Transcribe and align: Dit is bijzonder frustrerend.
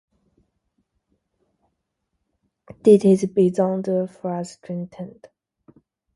Dit 2.81 3.03
is 3.03 3.31
bijzonder 3.33 4.07
frustrerend. 4.07 5.31